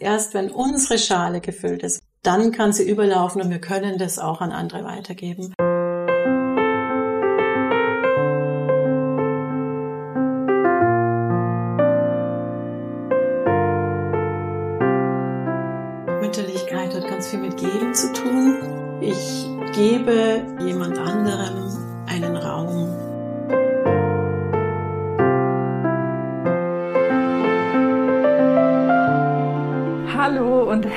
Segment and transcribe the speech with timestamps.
[0.00, 4.40] erst wenn unsere Schale gefüllt ist, dann kann sie überlaufen und wir können das auch
[4.40, 5.54] an andere weitergeben.
[16.20, 19.00] Mütterlichkeit hat ganz viel mit Geben zu tun.
[19.00, 23.09] Ich gebe jemand anderem einen Raum.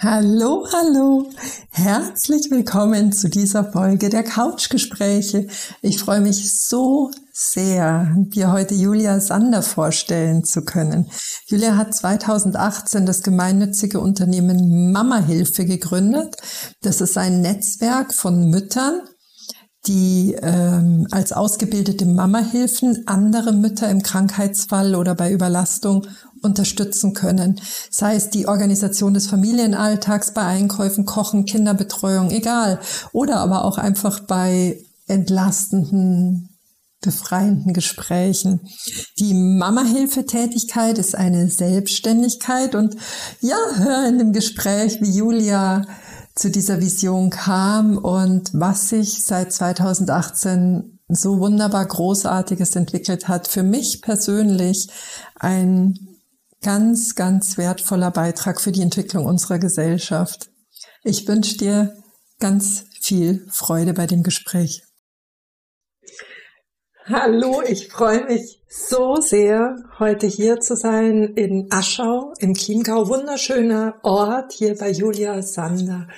[0.00, 1.28] Hallo, hallo.
[1.70, 5.48] Herzlich willkommen zu dieser Folge der Couchgespräche.
[5.82, 11.10] Ich freue mich so sehr, dir heute Julia Sander vorstellen zu können.
[11.46, 16.36] Julia hat 2018 das gemeinnützige Unternehmen Mama Hilfe gegründet.
[16.80, 19.00] Das ist ein Netzwerk von Müttern,
[19.88, 26.06] die ähm, als ausgebildete Mama-Hilfen andere Mütter im Krankheitsfall oder bei Überlastung
[26.42, 27.60] unterstützen können.
[27.90, 32.80] Sei es die Organisation des Familienalltags bei Einkäufen, Kochen, Kinderbetreuung, egal.
[33.12, 36.58] Oder aber auch einfach bei entlastenden,
[37.00, 38.60] befreienden Gesprächen.
[39.18, 42.96] Die Mama-Hilfe-Tätigkeit ist eine Selbstständigkeit und
[43.40, 45.86] ja, hör in dem Gespräch, wie Julia
[46.34, 53.48] zu dieser Vision kam und was sich seit 2018 so wunderbar Großartiges entwickelt hat.
[53.48, 54.88] Für mich persönlich
[55.34, 56.17] ein
[56.62, 60.50] ganz, ganz wertvoller Beitrag für die Entwicklung unserer Gesellschaft.
[61.04, 61.96] Ich wünsche dir
[62.40, 64.82] ganz viel Freude bei dem Gespräch.
[67.04, 73.08] Hallo, ich freue mich so sehr, heute hier zu sein in Aschau im Chiemgau.
[73.08, 76.08] Wunderschöner Ort hier bei Julia Sander.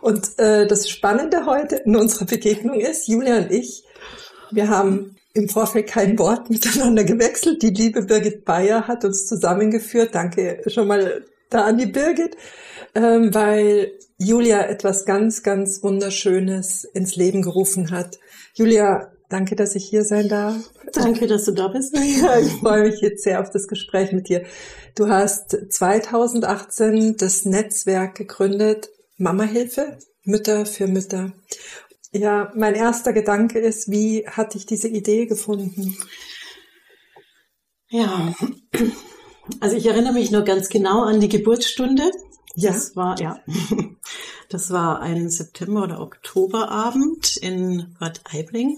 [0.00, 3.84] Und äh, das Spannende heute in unserer Begegnung ist, Julia und ich,
[4.50, 7.62] wir haben im Vorfeld kein Wort miteinander gewechselt.
[7.62, 10.14] Die liebe Birgit Bayer hat uns zusammengeführt.
[10.14, 12.36] Danke schon mal da an die Birgit,
[12.94, 18.18] ähm, weil Julia etwas ganz, ganz Wunderschönes ins Leben gerufen hat.
[18.54, 20.56] Julia, danke, dass ich hier sein darf.
[20.92, 21.96] Danke, dass du da bist.
[22.22, 24.44] Ja, ich freue mich jetzt sehr auf das Gespräch mit dir.
[24.94, 31.32] Du hast 2018 das Netzwerk gegründet, Mama Hilfe, Mütter für Mütter.
[32.12, 35.96] Ja, mein erster Gedanke ist, wie hatte ich diese Idee gefunden?
[37.88, 38.34] Ja,
[39.60, 42.10] also ich erinnere mich nur ganz genau an die Geburtsstunde.
[42.54, 42.72] Ja.
[42.72, 43.38] Das war, ja,
[44.48, 48.76] das war ein September- oder Oktoberabend in Bad Aibling.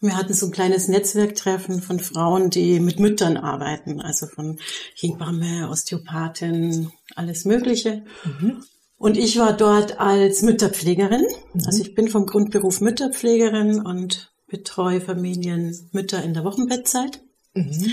[0.00, 4.58] Wir hatten so ein kleines Netzwerktreffen von Frauen, die mit Müttern arbeiten, also von
[4.94, 8.04] Hebamme, Osteopathin, alles Mögliche.
[8.24, 8.64] Mhm.
[9.02, 11.26] Und ich war dort als Mütterpflegerin.
[11.54, 11.62] Mhm.
[11.66, 17.20] Also ich bin vom Grundberuf Mütterpflegerin und betreue Familien Mütter in der Wochenbettzeit.
[17.52, 17.92] Mhm.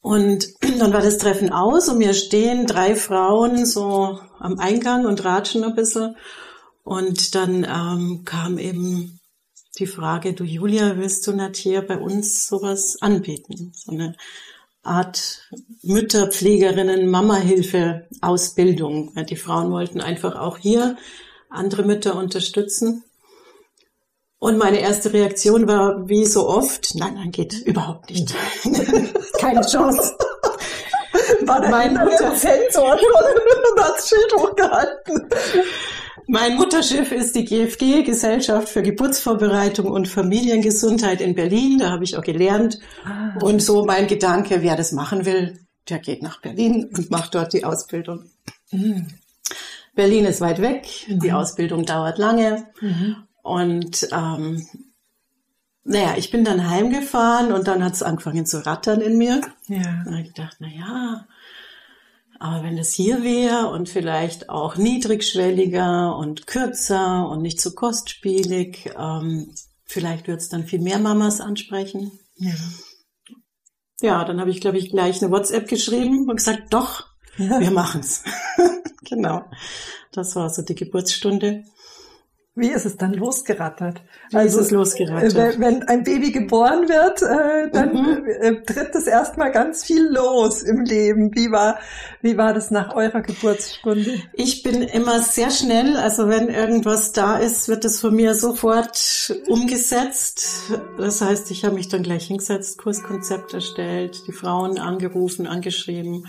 [0.00, 0.48] Und
[0.80, 5.62] dann war das Treffen aus und mir stehen drei Frauen so am Eingang und ratschen
[5.62, 6.16] ein bisschen.
[6.82, 9.20] Und dann ähm, kam eben
[9.78, 13.70] die Frage, du Julia, willst du nicht hier bei uns sowas anbieten?
[13.72, 14.16] So eine
[14.86, 15.48] Art
[15.82, 19.12] Mütterpflegerinnen, Mamahilfe Ausbildung.
[19.28, 20.96] Die Frauen wollten einfach auch hier
[21.50, 23.04] andere Mütter unterstützen.
[24.38, 28.34] Und meine erste Reaktion war, wie so oft, nein, nein, geht überhaupt nicht.
[29.38, 30.14] Keine Chance.
[31.42, 35.28] War mein Mutter Sensor schon das Schild hochgehalten.
[36.26, 41.78] Mein Mutterschiff ist die GFG, Gesellschaft für Geburtsvorbereitung und Familiengesundheit in Berlin.
[41.78, 42.78] Da habe ich auch gelernt.
[43.04, 43.36] Ah.
[43.42, 47.52] Und so mein Gedanke, wer das machen will, der geht nach Berlin und macht dort
[47.52, 48.30] die Ausbildung.
[48.70, 49.06] Mhm.
[49.94, 51.20] Berlin ist weit weg, mhm.
[51.20, 52.66] die Ausbildung dauert lange.
[52.80, 53.16] Mhm.
[53.42, 54.66] Und ähm,
[55.84, 59.40] naja, ich bin dann heimgefahren und dann hat es angefangen zu rattern in mir.
[59.68, 60.02] Ja.
[60.04, 61.26] Und ich gedacht, na ja,
[62.46, 67.74] aber wenn es hier wäre und vielleicht auch niedrigschwelliger und kürzer und nicht zu so
[67.74, 69.52] kostspielig, ähm,
[69.84, 72.12] vielleicht wird es dann viel mehr Mamas ansprechen.
[72.36, 72.54] Ja,
[74.00, 77.06] ja dann habe ich, glaube ich, gleich eine WhatsApp geschrieben und gesagt, doch,
[77.36, 77.58] ja.
[77.58, 78.22] wir machen's.
[79.02, 79.44] genau.
[80.12, 81.64] Das war so die Geburtsstunde.
[82.58, 84.00] Wie ist es dann losgerattert?
[84.30, 85.34] Wie also, ist es losgerattert?
[85.34, 88.24] Wenn, wenn ein Baby geboren wird, äh, dann mhm.
[88.26, 91.34] äh, tritt es erstmal ganz viel los im Leben.
[91.34, 91.78] Wie war,
[92.22, 94.22] wie war das nach eurer Geburtsstunde?
[94.32, 95.98] Ich bin immer sehr schnell.
[95.98, 100.72] Also wenn irgendwas da ist, wird es von mir sofort umgesetzt.
[100.96, 106.24] Das heißt, ich habe mich dann gleich hingesetzt, Kurskonzept erstellt, die Frauen angerufen, angeschrieben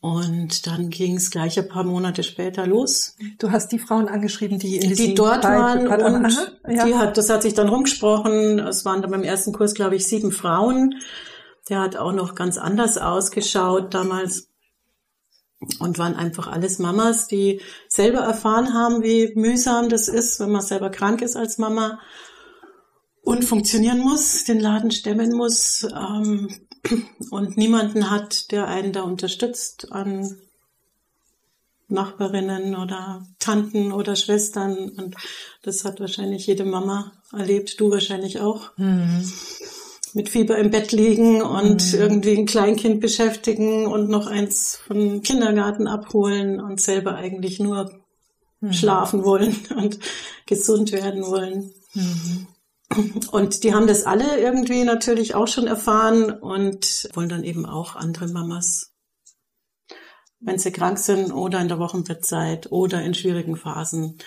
[0.00, 3.16] und dann ging es gleich ein paar Monate später los.
[3.38, 6.84] Du hast die Frauen angeschrieben, die in die dort waren und aha, ja.
[6.86, 8.60] die hat, das hat sich dann rumgesprochen.
[8.60, 10.94] Es waren dann beim ersten Kurs, glaube ich, sieben Frauen.
[11.68, 14.48] Der hat auch noch ganz anders ausgeschaut damals
[15.80, 20.62] und waren einfach alles Mamas, die selber erfahren haben, wie mühsam das ist, wenn man
[20.62, 21.98] selber krank ist als Mama
[23.22, 25.82] und funktionieren muss, den Laden stemmen muss.
[25.84, 26.48] Ähm,
[27.30, 30.36] und niemanden hat, der einen da unterstützt an
[31.88, 34.90] Nachbarinnen oder Tanten oder Schwestern.
[34.90, 35.16] Und
[35.62, 38.76] das hat wahrscheinlich jede Mama erlebt, du wahrscheinlich auch.
[38.76, 39.30] Mhm.
[40.14, 41.98] Mit Fieber im Bett liegen und mhm.
[41.98, 47.90] irgendwie ein Kleinkind beschäftigen und noch eins vom Kindergarten abholen und selber eigentlich nur
[48.60, 48.72] mhm.
[48.72, 49.98] schlafen wollen und
[50.46, 51.72] gesund werden wollen.
[53.30, 57.96] Und die haben das alle irgendwie natürlich auch schon erfahren und wollen dann eben auch
[57.96, 58.92] andere Mamas,
[60.40, 64.18] wenn sie krank sind oder in der Wochenbettzeit oder in schwierigen Phasen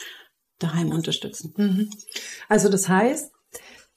[0.59, 1.53] daheim unterstützen.
[1.57, 1.89] Mhm.
[2.49, 3.31] Also das heißt,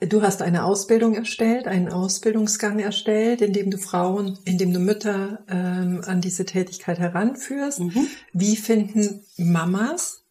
[0.00, 4.78] du hast eine Ausbildung erstellt, einen Ausbildungsgang erstellt, in dem du Frauen, in dem du
[4.78, 7.81] Mütter ähm, an diese Tätigkeit heranführst.
[7.81, 8.08] Mhm.
[8.32, 10.25] Wie finden Mamas,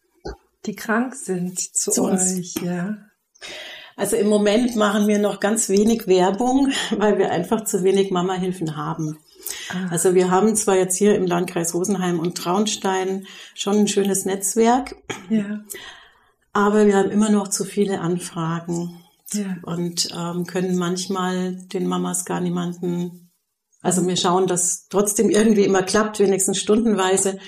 [0.66, 2.12] die krank sind, zu, zu euch?
[2.12, 2.54] Uns.
[2.60, 2.96] Ja.
[3.96, 8.76] Also im Moment machen wir noch ganz wenig Werbung, weil wir einfach zu wenig Mama-Hilfen
[8.76, 9.18] haben.
[9.70, 9.88] Ah.
[9.90, 14.96] Also wir haben zwar jetzt hier im Landkreis Rosenheim und Traunstein schon ein schönes Netzwerk,
[15.28, 15.60] ja.
[16.52, 19.02] aber wir haben immer noch zu viele Anfragen
[19.34, 19.56] ja.
[19.62, 23.30] und ähm, können manchmal den Mamas gar niemanden,
[23.82, 27.38] also wir schauen, dass trotzdem irgendwie immer klappt, wenigstens stundenweise,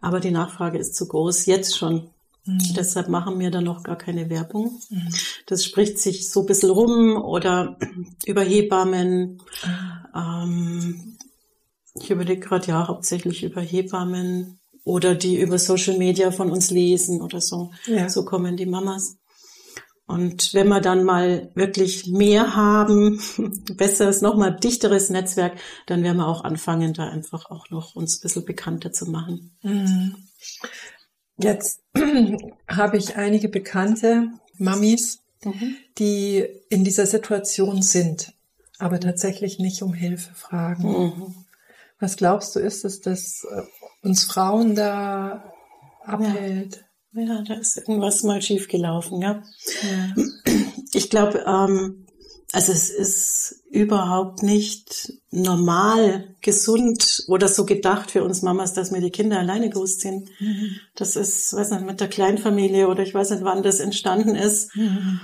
[0.00, 2.11] aber die Nachfrage ist zu groß, jetzt schon.
[2.44, 2.74] Mhm.
[2.76, 4.80] Deshalb machen wir da noch gar keine Werbung.
[4.90, 5.08] Mhm.
[5.46, 7.78] Das spricht sich so ein bisschen rum oder
[8.26, 9.40] über Hebammen.
[10.14, 10.42] Ah.
[10.44, 11.18] Ähm,
[11.94, 17.20] ich überlege gerade ja hauptsächlich über Hebammen oder die über Social Media von uns lesen
[17.20, 17.70] oder so.
[17.86, 18.08] Ja.
[18.08, 19.18] So kommen die Mamas.
[20.06, 23.20] Und wenn wir dann mal wirklich mehr haben,
[23.76, 28.22] besseres, nochmal dichteres Netzwerk, dann werden wir auch anfangen, da einfach auch noch uns ein
[28.22, 29.56] bisschen bekannter zu machen.
[29.62, 30.16] Mhm.
[31.42, 31.80] Jetzt
[32.68, 34.28] habe ich einige bekannte
[34.58, 35.76] Mamis, mhm.
[35.98, 38.32] die in dieser Situation sind,
[38.78, 40.88] aber tatsächlich nicht um Hilfe fragen.
[40.88, 41.34] Mhm.
[41.98, 43.62] Was glaubst du, ist es, dass äh,
[44.02, 45.52] uns Frauen da
[46.04, 46.84] abhält?
[47.12, 49.42] Ja, ja da ist irgendwas mal schiefgelaufen, ja.
[49.82, 50.14] ja.
[50.92, 52.06] Ich glaube, ähm,
[52.52, 59.00] also es ist überhaupt nicht normal, gesund oder so gedacht für uns Mamas, dass wir
[59.00, 60.28] die Kinder alleine großziehen.
[60.38, 60.76] Mhm.
[60.94, 64.76] Das ist, weiß nicht, mit der Kleinfamilie oder ich weiß nicht, wann das entstanden ist.
[64.76, 65.20] Mhm.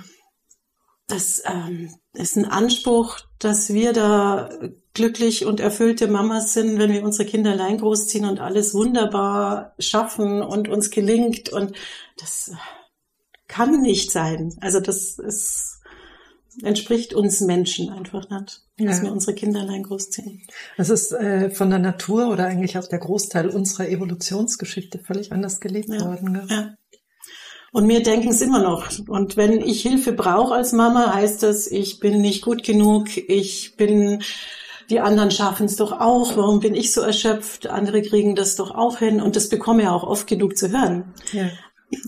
[1.07, 4.51] Das ähm, ist ein Anspruch, dass wir da
[4.95, 10.43] glücklich und erfüllte Mamas sind, wenn wir unsere Kinder allein großziehen und alles wunderbar schaffen
[10.43, 11.51] und uns gelingt.
[11.51, 11.75] Und
[12.19, 12.53] das
[13.49, 14.57] kann nicht sein.
[14.61, 15.78] Also das ist
[16.63, 19.05] entspricht uns Menschen einfach nicht, dass ja.
[19.05, 20.43] wir unsere Kinder allein großziehen.
[20.77, 25.61] Das ist äh, von der Natur oder eigentlich auch der Großteil unserer Evolutionsgeschichte völlig anders
[25.61, 26.01] gelebt ja.
[26.01, 26.35] worden.
[26.35, 26.47] Gell?
[26.49, 26.75] Ja.
[27.71, 28.91] Und wir denken es immer noch.
[29.09, 33.77] Und wenn ich Hilfe brauche als Mama, heißt das, ich bin nicht gut genug, ich
[33.77, 34.23] bin,
[34.89, 38.71] die anderen schaffen es doch auch, warum bin ich so erschöpft, andere kriegen das doch
[38.71, 41.13] auch hin und das bekomme ich auch oft genug zu hören.
[41.33, 41.51] Ja.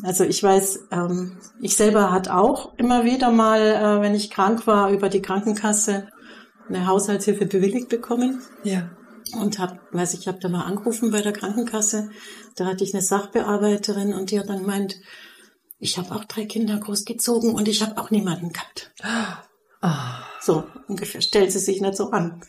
[0.02, 4.66] Also ich weiß, ähm, ich selber hat auch immer wieder mal, äh, wenn ich krank
[4.66, 6.08] war, über die Krankenkasse
[6.68, 8.42] eine Haushaltshilfe bewilligt bekommen.
[8.62, 8.90] Ja.
[9.38, 12.10] Und hab, weiß ich, habe da mal angerufen bei der Krankenkasse.
[12.56, 14.96] Da hatte ich eine Sachbearbeiterin und die hat dann gemeint,
[15.78, 18.92] ich habe auch drei Kinder großgezogen und ich habe auch niemanden gehabt.
[19.02, 19.87] Oh.
[20.42, 22.42] So ungefähr stellt sie sich nicht so an.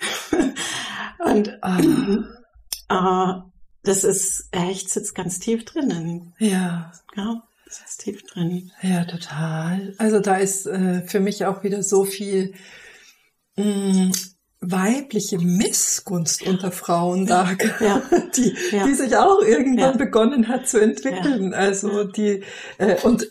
[1.19, 2.93] und oh.
[2.93, 3.50] äh,
[3.83, 6.33] das ist echt, sitzt ganz tief drinnen.
[6.37, 6.91] Ja.
[7.15, 8.71] Ja, ist tief drin.
[8.81, 9.93] Ja, total.
[9.97, 12.53] Also da ist äh, für mich auch wieder so viel
[13.55, 14.11] mh, mm,
[14.61, 18.01] weibliche Missgunst unter Frauen da, ja.
[18.35, 18.85] die, ja.
[18.85, 19.97] die sich auch irgendwann ja.
[19.97, 21.53] begonnen hat zu entwickeln.
[21.53, 22.43] Also die
[22.77, 23.27] äh, und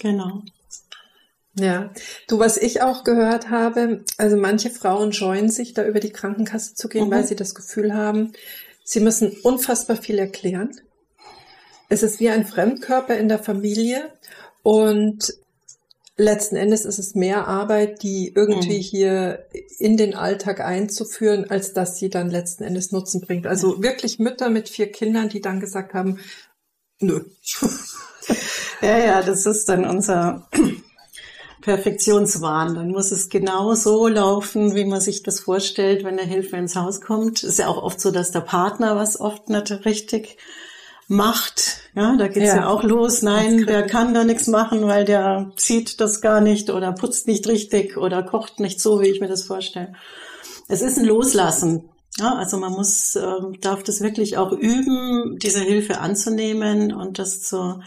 [0.00, 0.42] Genau.
[1.56, 1.92] Ja,
[2.26, 6.74] du, was ich auch gehört habe, also manche Frauen scheuen sich, da über die Krankenkasse
[6.74, 7.12] zu gehen, mhm.
[7.12, 8.32] weil sie das Gefühl haben,
[8.82, 10.72] sie müssen unfassbar viel erklären.
[11.88, 14.10] Es ist wie ein Fremdkörper in der Familie
[14.62, 15.32] und
[16.16, 18.82] letzten Endes ist es mehr Arbeit, die irgendwie mhm.
[18.82, 19.46] hier
[19.78, 23.46] in den Alltag einzuführen, als dass sie dann letzten Endes Nutzen bringt.
[23.46, 26.18] Also wirklich Mütter mit vier Kindern, die dann gesagt haben,
[27.00, 27.24] nö.
[28.82, 30.48] ja, ja, das ist dann unser
[31.64, 32.74] Perfektionswahn.
[32.74, 36.76] Dann muss es genau so laufen, wie man sich das vorstellt, wenn der Hilfe ins
[36.76, 37.42] Haus kommt.
[37.42, 40.36] Ist ja auch oft so, dass der Partner was oft nicht richtig
[41.08, 41.80] macht.
[41.94, 42.56] Ja, da geht's ja.
[42.56, 43.22] ja auch los.
[43.22, 47.46] Nein, der kann da nichts machen, weil der zieht das gar nicht oder putzt nicht
[47.48, 49.94] richtig oder kocht nicht so, wie ich mir das vorstelle.
[50.68, 51.88] Es ist ein Loslassen.
[52.18, 57.42] Ja, also man muss, äh, darf das wirklich auch üben, diese Hilfe anzunehmen und das
[57.42, 57.80] zu,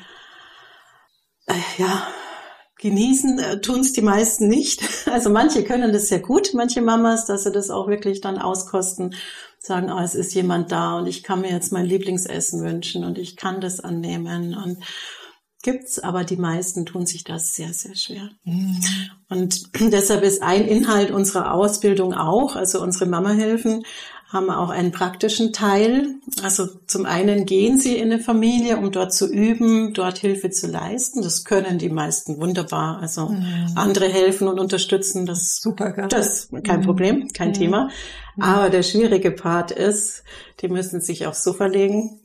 [1.45, 2.07] äh, ja,
[2.79, 4.81] genießen äh, tun es die meisten nicht.
[5.11, 9.15] Also manche können das sehr gut, manche Mamas, dass sie das auch wirklich dann auskosten,
[9.57, 13.17] sagen, oh, es ist jemand da und ich kann mir jetzt mein Lieblingsessen wünschen und
[13.17, 14.83] ich kann das annehmen und
[15.63, 18.29] gibt's, aber die meisten tun sich das sehr, sehr schwer.
[18.43, 18.79] Mhm.
[19.29, 23.83] Und deshalb ist ein Inhalt unserer Ausbildung auch, also unsere Mama-Hilfen,
[24.27, 26.15] haben auch einen praktischen Teil.
[26.43, 30.67] Also zum einen gehen sie in eine Familie, um dort zu üben, dort Hilfe zu
[30.67, 31.21] leisten.
[31.21, 32.99] Das können die meisten wunderbar.
[32.99, 33.71] Also mhm.
[33.75, 36.09] andere helfen und unterstützen, das super, gell?
[36.09, 36.85] das kein mhm.
[36.85, 37.53] Problem, kein mhm.
[37.53, 37.89] Thema.
[38.37, 40.23] Aber der schwierige Part ist,
[40.61, 42.19] die müssen sich aufs Sofa legen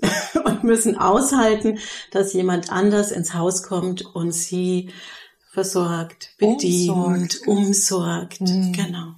[0.44, 1.78] und müssen aushalten,
[2.10, 4.90] dass jemand anders ins Haus kommt und sie
[5.52, 7.46] versorgt, bedient, umsorgt.
[7.46, 8.40] umsorgt.
[8.40, 8.72] Mhm.
[8.72, 9.14] Genau.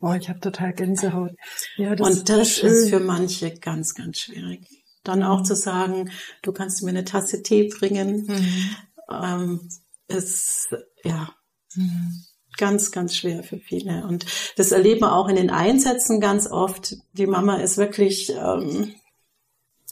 [0.00, 1.32] Boah, ich habe total Gänsehaut.
[1.76, 4.66] Ja, das und das ist, ist für manche ganz, ganz schwierig.
[5.04, 6.10] Dann auch zu sagen,
[6.42, 8.76] du kannst mir eine Tasse Tee bringen, mhm.
[9.10, 9.68] ähm,
[10.08, 10.68] ist
[11.04, 11.30] ja
[11.74, 12.24] mhm.
[12.56, 14.06] ganz, ganz schwer für viele.
[14.06, 14.24] Und
[14.56, 16.96] das erleben wir auch in den Einsätzen ganz oft.
[17.12, 18.94] Die Mama ist wirklich ähm,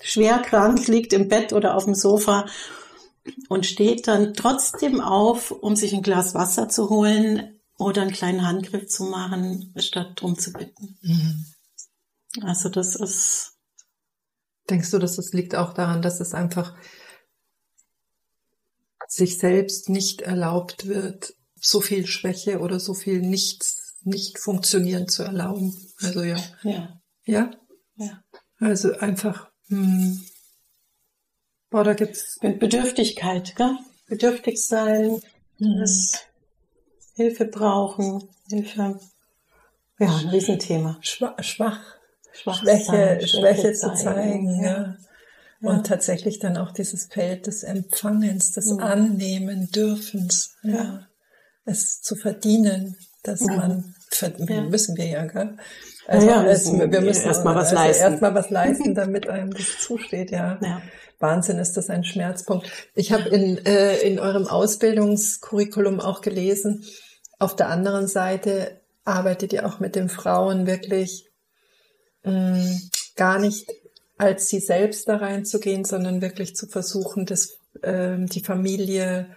[0.01, 2.47] schwer krank, liegt im Bett oder auf dem Sofa
[3.51, 8.45] und steht dann trotzdem auf, um sich ein Glas Wasser zu holen, oder einen kleinen
[8.45, 10.99] Handgriff zu machen, statt drum zu bitten.
[11.01, 11.47] Mhm.
[12.43, 13.55] Also das ist.
[14.69, 16.77] Denkst du, dass das liegt auch daran, dass es einfach
[19.07, 25.23] sich selbst nicht erlaubt wird, so viel Schwäche oder so viel Nichts, nicht funktionieren zu
[25.23, 25.75] erlauben?
[26.03, 26.37] Also ja.
[26.63, 27.01] Ja.
[27.25, 27.51] Ja?
[27.97, 28.23] Ja.
[28.59, 30.23] Also einfach, hm.
[31.71, 32.39] Boah, da gibt's.
[32.41, 33.79] Bedürftigkeit, gell?
[34.07, 35.23] Bedürftig sein.
[35.59, 35.81] Mhm.
[35.81, 36.28] Das
[37.19, 39.01] Hilfe brauchen, Hilfe.
[39.99, 40.99] Ja, ein Riesenthema.
[41.01, 41.81] Schwach, schwach,
[42.31, 44.97] Schwäche, sein, Schwäche, zu zeigen, ja.
[45.61, 45.69] ja.
[45.69, 48.79] Und tatsächlich dann auch dieses Feld des Empfangens, des mhm.
[48.79, 50.75] Annehmen dürfens, ja.
[50.75, 51.07] ja.
[51.65, 53.57] Es zu verdienen, dass mhm.
[53.57, 53.95] man,
[54.47, 54.63] ja.
[54.63, 55.57] müssen wir ja, gell?
[56.07, 58.13] Also ja, müssen, wir müssen erstmal was also leisten.
[58.13, 60.57] Erstmal was leisten, damit einem das zusteht, ja.
[60.63, 60.83] ja.
[61.19, 62.71] Wahnsinn ist das ein Schmerzpunkt.
[62.95, 66.85] Ich habe in, äh, in eurem Ausbildungskurriculum auch gelesen,
[67.39, 71.31] auf der anderen Seite arbeitet ihr auch mit den Frauen wirklich
[72.25, 73.69] mh, mm, gar nicht
[74.19, 79.37] als sie selbst da reinzugehen, sondern wirklich zu versuchen, das, äh, die Familie,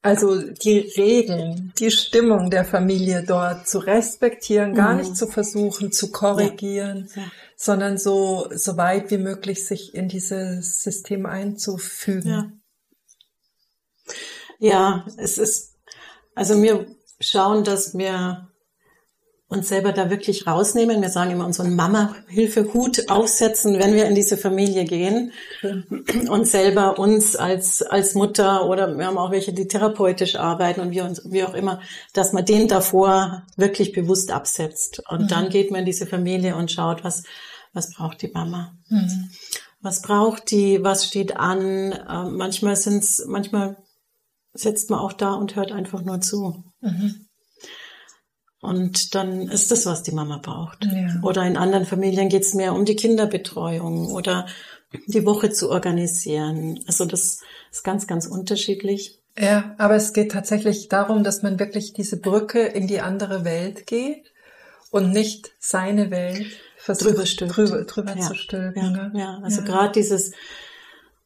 [0.00, 5.00] also die Regeln, die Stimmung der Familie dort zu respektieren, gar mhm.
[5.00, 7.22] nicht zu versuchen, zu korrigieren, ja.
[7.22, 7.32] Ja.
[7.56, 12.30] sondern so, so weit wie möglich sich in dieses System einzufügen.
[12.30, 12.52] Ja.
[14.58, 15.75] Ja, es ist
[16.36, 16.86] also wir
[17.18, 18.48] schauen, dass wir
[19.48, 21.00] uns selber da wirklich rausnehmen.
[21.00, 25.32] Wir sagen immer unseren Mama-Hilfe-Hut aufsetzen, wenn wir in diese Familie gehen
[26.28, 30.90] und selber uns als, als Mutter oder wir haben auch welche, die therapeutisch arbeiten und
[30.90, 31.80] wir uns, wie auch immer,
[32.12, 35.02] dass man den davor wirklich bewusst absetzt.
[35.08, 35.28] Und mhm.
[35.28, 37.22] dann geht man in diese Familie und schaut, was,
[37.72, 38.74] was braucht die Mama?
[38.88, 39.30] Mhm.
[39.80, 40.82] Was braucht die?
[40.82, 41.92] Was steht an?
[41.92, 43.76] Äh, manchmal sind's, manchmal
[44.56, 46.64] sitzt man auch da und hört einfach nur zu.
[46.80, 47.26] Mhm.
[48.60, 50.84] Und dann ist das, was die Mama braucht.
[50.84, 51.20] Ja.
[51.22, 54.46] Oder in anderen Familien geht es mehr um die Kinderbetreuung oder
[55.06, 56.80] die Woche zu organisieren.
[56.86, 59.20] Also das ist ganz, ganz unterschiedlich.
[59.38, 63.86] Ja, aber es geht tatsächlich darum, dass man wirklich diese Brücke in die andere Welt
[63.86, 64.32] geht
[64.90, 66.46] und nicht seine Welt
[66.76, 67.56] versucht, drüber, stülpt.
[67.56, 68.26] drüber, drüber ja.
[68.26, 68.82] zu stülpen.
[68.82, 69.12] Ja, ne?
[69.14, 69.40] ja.
[69.42, 70.32] also gerade dieses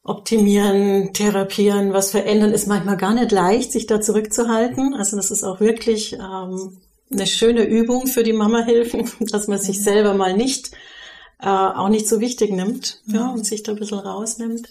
[0.03, 4.95] Optimieren, Therapieren, was verändern, ist manchmal gar nicht leicht, sich da zurückzuhalten.
[4.95, 6.81] Also das ist auch wirklich ähm,
[7.11, 9.83] eine schöne Übung für die Mama-Hilfen, dass man sich mhm.
[9.83, 10.71] selber mal nicht
[11.39, 14.69] äh, auch nicht so wichtig nimmt ja, und sich da ein bisschen rausnimmt.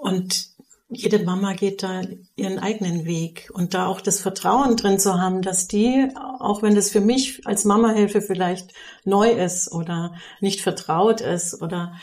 [0.00, 0.52] Und
[0.88, 2.02] jede Mama geht da
[2.36, 6.74] ihren eigenen Weg und da auch das Vertrauen drin zu haben, dass die, auch wenn
[6.74, 8.72] das für mich als Mama-Hilfe vielleicht
[9.04, 11.94] neu ist oder nicht vertraut ist oder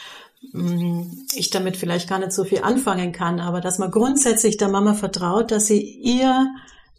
[1.36, 4.94] ich damit vielleicht gar nicht so viel anfangen kann, aber dass man grundsätzlich der Mama
[4.94, 6.48] vertraut, dass sie ihr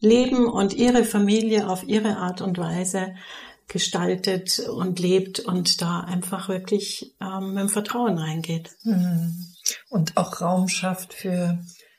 [0.01, 3.15] Leben und ihre Familie auf ihre Art und Weise
[3.69, 8.71] gestaltet und lebt und da einfach wirklich ähm, mit dem Vertrauen reingeht.
[8.83, 9.47] Mhm.
[9.89, 11.59] Und auch Raum schafft für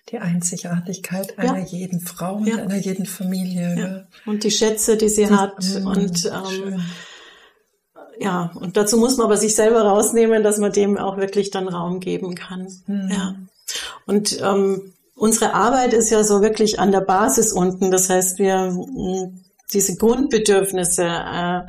[0.09, 1.65] die Einzigartigkeit einer ja.
[1.65, 2.57] jeden Frau und ja.
[2.57, 3.79] einer jeden Familie.
[3.79, 4.29] Ja.
[4.29, 5.63] Und die Schätze, die sie hat.
[5.63, 6.81] Mh, und ähm,
[8.21, 11.67] ja, und dazu muss man aber sich selber rausnehmen, dass man dem auch wirklich dann
[11.67, 12.67] Raum geben kann.
[12.85, 13.09] Mhm.
[13.11, 13.35] Ja.
[14.05, 17.89] Und ähm, unsere Arbeit ist ja so wirklich an der Basis unten.
[17.89, 18.77] Das heißt, wir
[19.73, 21.61] diese Grundbedürfnisse äh,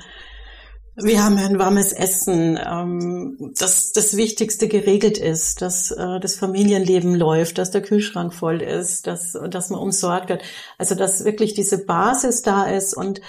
[0.94, 7.14] wir haben ein warmes Essen, ähm, dass das Wichtigste geregelt ist, dass äh, das Familienleben
[7.14, 10.42] läuft, dass der Kühlschrank voll ist, dass, dass man umsorgt wird.
[10.76, 13.23] Also dass wirklich diese Basis da ist und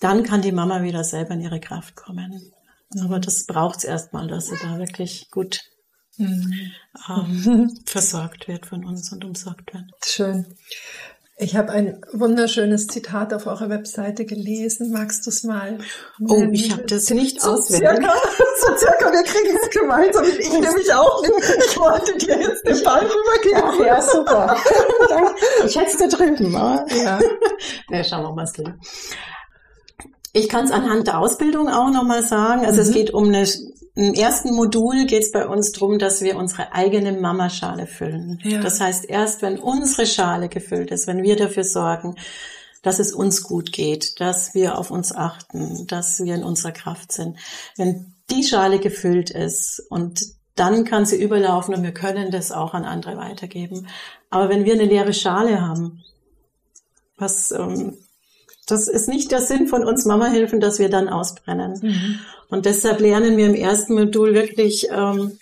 [0.00, 2.52] dann kann die Mama wieder selber in ihre Kraft kommen.
[3.02, 5.60] Aber das braucht es erstmal, dass sie da wirklich gut
[6.16, 6.72] mhm.
[7.08, 9.84] ähm, versorgt wird von uns und umsorgt wird.
[10.04, 10.46] Schön.
[11.40, 14.90] Ich habe ein wunderschönes Zitat auf eurer Webseite gelesen.
[14.90, 15.78] Magst du es mal?
[16.26, 17.88] Oh, ich habe das nicht so auswendig.
[17.90, 18.12] Circa,
[18.60, 20.24] so circa, wir kriegen es gemeinsam.
[20.24, 21.34] Ich nämlich auch nicht.
[21.68, 23.80] Ich wollte dir jetzt den Ball rübergeben.
[23.80, 24.56] Ja, ja super.
[25.64, 26.56] ich hätte es da drüben.
[26.56, 27.20] Aber ja.
[27.88, 28.74] ja, schauen wir mal, was geht.
[30.38, 32.64] Ich kann es anhand der Ausbildung auch nochmal sagen.
[32.64, 32.88] Also mhm.
[32.88, 33.46] es geht um eine
[33.98, 38.38] im ersten Modul geht es bei uns darum, dass wir unsere eigene Mamaschale füllen.
[38.44, 38.60] Ja.
[38.60, 42.14] Das heißt, erst wenn unsere Schale gefüllt ist, wenn wir dafür sorgen,
[42.82, 47.10] dass es uns gut geht, dass wir auf uns achten, dass wir in unserer Kraft
[47.10, 47.38] sind,
[47.76, 50.22] wenn die Schale gefüllt ist und
[50.54, 53.88] dann kann sie überlaufen und wir können das auch an andere weitergeben.
[54.30, 56.04] Aber wenn wir eine leere Schale haben,
[57.16, 57.98] was ähm,
[58.68, 61.80] das ist nicht der Sinn von uns Mama-Hilfen, dass wir dann ausbrennen.
[61.82, 62.20] Mhm.
[62.48, 65.38] Und deshalb lernen wir im ersten Modul wirklich ähm,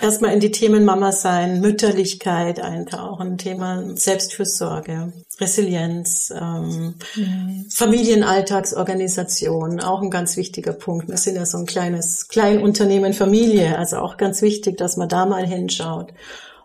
[0.00, 7.66] erstmal in die Themen Mama sein, Mütterlichkeit eintauchen, Thema Selbstfürsorge, Resilienz, ähm, mhm.
[7.70, 11.08] Familienalltagsorganisation, auch ein ganz wichtiger Punkt.
[11.08, 15.26] Wir sind ja so ein kleines Kleinunternehmen Familie, also auch ganz wichtig, dass man da
[15.26, 16.12] mal hinschaut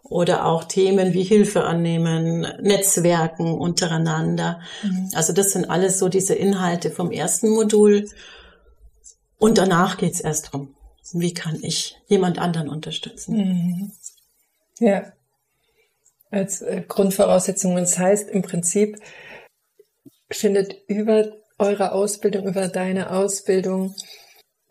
[0.04, 4.62] oder auch Themen wie Hilfe annehmen, Netzwerken untereinander.
[4.84, 5.10] Mhm.
[5.14, 8.10] Also das sind alles so diese Inhalte vom ersten Modul.
[9.40, 10.76] Und danach geht's erst drum,
[11.14, 13.36] wie kann ich jemand anderen unterstützen.
[13.36, 13.92] Mhm.
[14.80, 15.14] Ja,
[16.32, 17.76] als äh, Grundvoraussetzung.
[17.76, 18.98] Das heißt im Prinzip,
[20.32, 23.96] findet über eure Ausbildung, über deine Ausbildung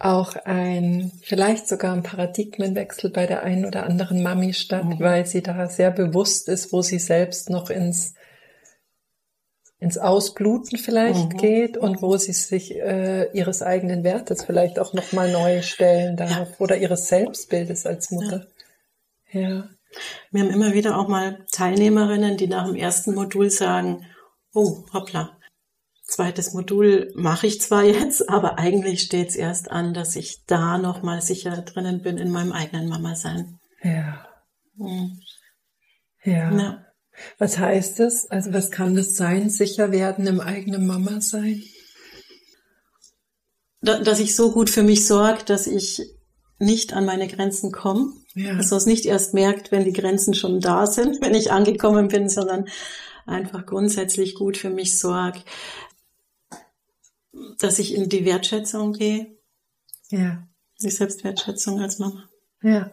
[0.04, 5.00] auch ein, vielleicht sogar ein Paradigmenwechsel bei der einen oder anderen Mami statt, mhm.
[5.00, 8.14] weil sie da sehr bewusst ist, wo sie selbst noch ins,
[9.78, 11.36] ins Ausbluten vielleicht mhm.
[11.36, 16.30] geht und wo sie sich äh, ihres eigenen Wertes vielleicht auch nochmal neu stellen darf
[16.50, 16.56] ja.
[16.58, 18.46] oder ihres Selbstbildes als Mutter.
[19.30, 19.40] Ja.
[19.40, 19.68] ja.
[20.30, 24.06] Wir haben immer wieder auch mal Teilnehmerinnen, die nach dem ersten Modul sagen,
[24.54, 25.36] oh, hoppla,
[26.12, 30.78] zweites Modul mache ich zwar jetzt, aber eigentlich steht es erst an, dass ich da
[30.78, 33.58] nochmal sicher drinnen bin in meinem eigenen Mama-Sein.
[33.82, 34.26] Ja.
[34.76, 35.20] Mhm.
[36.24, 36.52] ja.
[36.52, 36.86] Ja.
[37.38, 38.30] Was heißt das?
[38.30, 39.50] Also was kann das sein?
[39.50, 41.62] Sicher werden im eigenen Mama-Sein?
[43.80, 46.00] Dass ich so gut für mich sorge, dass ich
[46.58, 48.12] nicht an meine Grenzen komme.
[48.34, 48.54] Ja.
[48.54, 52.08] Dass man es nicht erst merkt, wenn die Grenzen schon da sind, wenn ich angekommen
[52.08, 52.66] bin, sondern
[53.26, 55.40] einfach grundsätzlich gut für mich sorge
[57.58, 59.38] dass ich in die Wertschätzung gehe.
[60.08, 60.46] Ja.
[60.82, 62.28] Die Selbstwertschätzung als Mama.
[62.62, 62.90] Ja.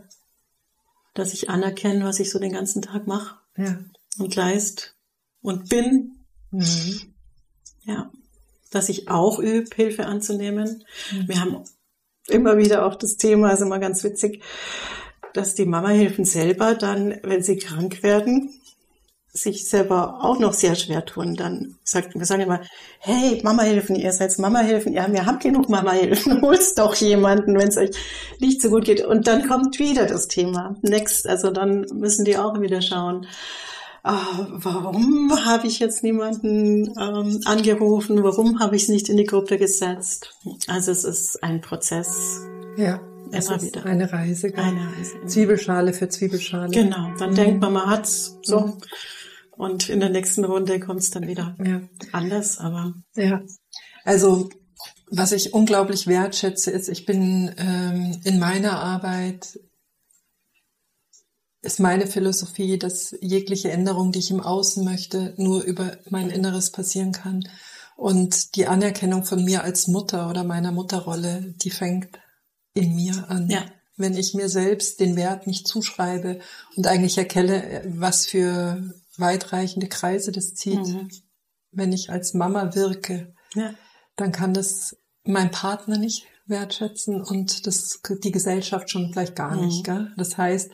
[1.13, 3.37] Dass ich anerkenne, was ich so den ganzen Tag mache.
[3.57, 3.79] Ja.
[4.17, 4.95] Und leist
[5.41, 6.25] und bin.
[6.51, 7.13] Mhm.
[7.81, 8.11] Ja.
[8.71, 10.83] Dass ich auch übe, Hilfe anzunehmen.
[11.11, 11.27] Mhm.
[11.27, 11.63] Wir haben
[12.27, 14.43] immer wieder auch das Thema, ist immer ganz witzig,
[15.33, 18.58] dass die Mama-Hilfen selber dann, wenn sie krank werden,
[19.31, 22.61] sich selber auch noch sehr schwer tun, dann sagt, wir sagen immer,
[22.99, 26.95] hey, Mama helfen, ihr seid Mama helfen, ja, wir haben genug Mama helfen, holst doch
[26.95, 27.91] jemanden, wenn es euch
[28.39, 29.05] nicht so gut geht.
[29.05, 30.75] Und dann kommt wieder das Thema.
[30.81, 33.27] Next, also dann müssen die auch wieder schauen.
[34.03, 38.23] ah, warum habe ich jetzt niemanden ähm, angerufen?
[38.23, 40.35] Warum habe ich es nicht in die Gruppe gesetzt?
[40.67, 42.41] Also es ist ein Prozess.
[42.77, 42.99] Ja.
[43.31, 43.85] Es ist wieder.
[43.85, 44.51] eine Reise.
[44.51, 44.63] Gell?
[44.63, 45.23] Eine Reise.
[45.27, 46.71] Zwiebelschale für Zwiebelschale.
[46.71, 47.13] Genau.
[47.19, 47.35] Dann mhm.
[47.35, 48.61] denkt man, man hat's so.
[48.61, 48.73] Mhm.
[49.59, 51.81] Und in der nächsten Runde kommt es dann wieder ja.
[52.13, 52.93] anders, aber.
[53.17, 53.41] Ja.
[54.05, 54.49] Also
[55.11, 59.59] was ich unglaublich wertschätze, ist, ich bin ähm, in meiner Arbeit
[61.61, 66.71] ist meine Philosophie, dass jegliche Änderung, die ich im Außen möchte, nur über mein Inneres
[66.71, 67.43] passieren kann.
[67.97, 72.17] Und die Anerkennung von mir als Mutter oder meiner Mutterrolle, die fängt
[72.73, 73.49] in mir an.
[73.49, 73.65] Ja.
[73.97, 76.39] Wenn ich mir selbst den Wert nicht zuschreibe
[76.77, 81.09] und eigentlich erkenne, was für weitreichende Kreise das zieht, mhm.
[81.71, 83.73] wenn ich als Mama wirke, ja.
[84.15, 89.79] dann kann das mein Partner nicht wertschätzen und das die Gesellschaft schon vielleicht gar nicht.
[89.79, 89.83] Mhm.
[89.83, 90.11] Gell?
[90.17, 90.71] Das heißt,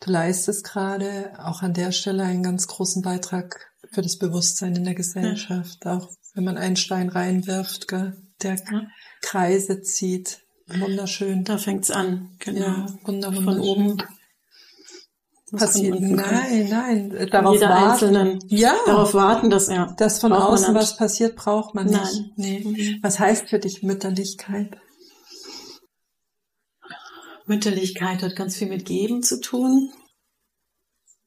[0.00, 4.84] du leistest gerade auch an der Stelle einen ganz großen Beitrag für das Bewusstsein in
[4.84, 5.96] der Gesellschaft, ja.
[5.96, 8.16] auch wenn man einen Stein reinwirft, gell?
[8.42, 8.82] der ja.
[9.22, 10.40] Kreise zieht.
[10.66, 11.44] Wunderschön.
[11.44, 12.60] Da fängt's an, genau.
[12.60, 13.44] Ja, wunderschön.
[13.44, 13.96] Von oben
[15.56, 16.00] passiert.
[16.00, 17.28] Nein, nein.
[17.30, 17.90] Darauf jeder warten.
[17.90, 18.38] Einzelnen.
[18.48, 18.74] Ja.
[18.86, 19.94] Darauf warten, dass er.
[19.96, 21.96] Dass von außen was passiert, braucht man nicht.
[21.98, 22.32] Nein.
[22.36, 22.60] Nee.
[22.64, 22.98] Mhm.
[23.02, 24.78] Was heißt für dich Mütterlichkeit?
[27.46, 29.90] Mütterlichkeit hat ganz viel mit Geben zu tun.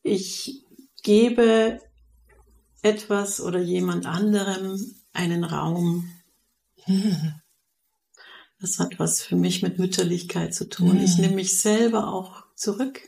[0.01, 0.63] Ich
[1.03, 1.79] gebe
[2.81, 6.09] etwas oder jemand anderem einen Raum.
[8.59, 11.01] Das hat was für mich mit Mütterlichkeit zu tun.
[11.01, 13.01] Ich nehme mich selber auch zurück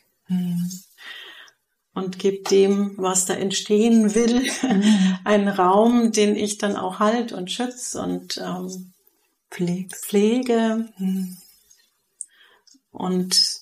[1.99, 4.49] und gebe dem, was da entstehen will,
[5.23, 8.93] einen Raum, den ich dann auch halt und schütze und ähm,
[9.51, 9.95] pflege.
[9.95, 10.89] pflege.
[12.91, 13.59] Und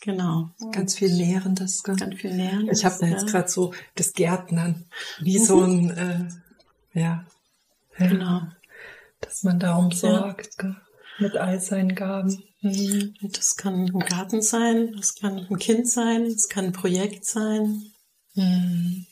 [0.00, 0.50] genau.
[0.72, 1.82] Ganz viel Nährendes.
[1.82, 1.96] Gell?
[1.96, 2.78] Ganz viel Nährendes.
[2.78, 3.32] Ich habe da jetzt ja.
[3.32, 4.86] gerade so das Gärtnern,
[5.20, 5.44] wie mhm.
[5.44, 7.24] so ein, äh, ja,
[7.96, 8.42] genau,
[9.20, 10.76] dass man da umsorgt ja.
[11.18, 12.42] mit all seinen Gaben.
[12.60, 13.14] Mhm.
[13.22, 17.92] Das kann ein Garten sein, das kann ein Kind sein, es kann ein Projekt sein.
[18.34, 19.06] Mhm.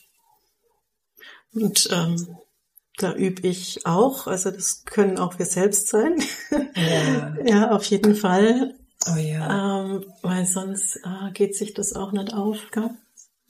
[1.52, 2.37] Und ähm,
[2.98, 6.22] da übe ich auch, also das können auch wir selbst sein.
[6.74, 8.74] Ja, ja auf jeden Fall.
[9.06, 9.85] Oh ja.
[9.85, 12.90] Ähm, weil sonst äh, geht sich das auch nicht auf, gell?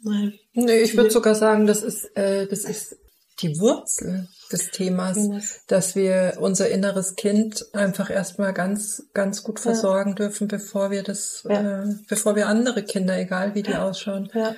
[0.03, 2.97] Weil nee, ich würde sogar sagen, das ist, äh, das ist
[3.41, 5.19] die Wurzel des Themas,
[5.67, 10.17] dass wir unser inneres Kind einfach erstmal ganz, ganz gut versorgen ja.
[10.17, 11.83] dürfen, bevor wir das, ja.
[11.83, 14.55] äh, bevor wir andere Kinder, egal wie die ausschauen, ja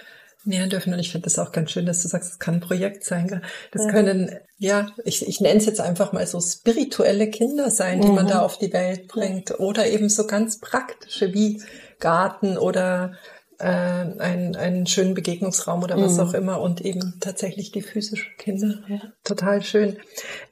[0.49, 0.93] nähern dürfen.
[0.93, 3.43] Und ich finde das auch ganz schön, dass du sagst, es kann ein Projekt sein.
[3.71, 8.09] Das können, ja, ich, ich nenne es jetzt einfach mal so spirituelle Kinder sein, die
[8.09, 8.14] mhm.
[8.14, 9.59] man da auf die Welt bringt.
[9.61, 11.62] Oder eben so ganz praktische wie
[12.01, 13.12] Garten oder
[13.59, 16.21] äh, einen, einen schönen Begegnungsraum oder was mhm.
[16.21, 18.83] auch immer und eben tatsächlich die physischen Kinder.
[18.88, 19.01] Ja.
[19.25, 19.99] Total schön.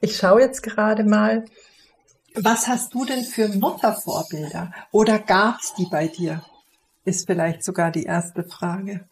[0.01, 1.45] Ich schaue jetzt gerade mal,
[2.35, 4.71] was hast du denn für Muttervorbilder?
[4.91, 6.43] Oder gab's die bei dir?
[7.03, 9.07] Ist vielleicht sogar die erste Frage.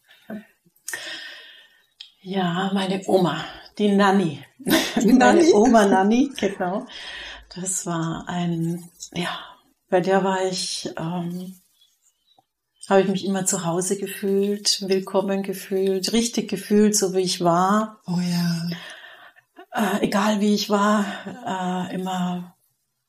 [2.22, 3.44] Ja, meine Oma,
[3.78, 4.44] die Nanny.
[4.58, 6.86] Die meine Oma Nanny, genau.
[7.56, 9.30] Das war ein, ja,
[9.90, 11.56] bei der war ich, ähm,
[12.90, 18.02] habe ich mich immer zu Hause gefühlt, willkommen gefühlt, richtig gefühlt, so wie ich war.
[18.06, 18.70] Oh ja.
[19.74, 21.06] Äh, egal wie ich war,
[21.46, 22.56] äh, immer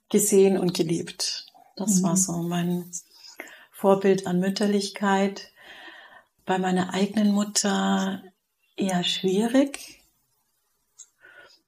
[0.08, 1.46] gesehen und geliebt.
[1.76, 2.02] Das mhm.
[2.04, 2.90] war so mein
[3.70, 5.52] Vorbild an Mütterlichkeit
[6.46, 8.22] bei meiner eigenen Mutter
[8.76, 10.02] eher schwierig.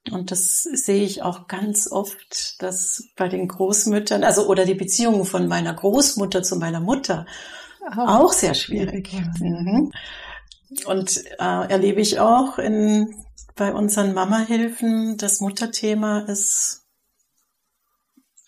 [0.09, 5.25] Und das sehe ich auch ganz oft, dass bei den Großmüttern, also oder die Beziehungen
[5.25, 7.27] von meiner Großmutter zu meiner Mutter
[7.97, 9.11] oh, auch sehr schwierig.
[9.39, 9.91] Mhm.
[10.85, 13.15] Und äh, erlebe ich auch in,
[13.55, 16.85] bei unseren Mama-Hilfen, das Mutterthema ist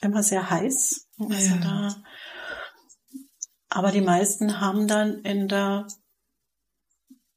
[0.02, 1.08] immer sehr heiß.
[1.20, 1.58] Also ja.
[1.58, 1.96] da,
[3.70, 5.88] aber die meisten haben dann in der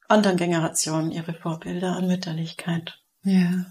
[0.08, 2.98] anderen Generationen ihre Vorbilder an Mütterlichkeit.
[3.22, 3.66] Ja.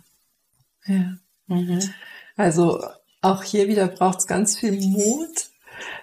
[0.86, 1.17] Ja.
[1.48, 1.93] Mhm.
[2.36, 2.84] Also
[3.22, 5.50] auch hier wieder braucht es ganz viel Mut,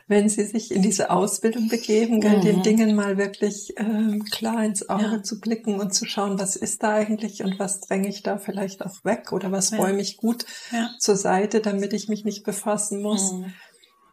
[0.06, 2.40] wenn sie sich in diese Ausbildung begeben, mhm.
[2.40, 5.22] den Dingen mal wirklich ähm, klar ins Auge ja.
[5.22, 8.84] zu blicken und zu schauen, was ist da eigentlich und was dränge ich da vielleicht
[8.84, 9.78] auch weg oder was ja.
[9.78, 10.90] räume ich gut ja.
[10.98, 13.52] zur Seite, damit ich mich nicht befassen muss, mhm.